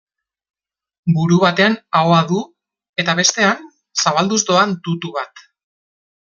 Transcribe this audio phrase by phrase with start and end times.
[1.17, 2.41] Buru batean ahoa du,
[3.05, 3.63] eta bestean
[4.05, 5.45] zabalduz doan tutu bat.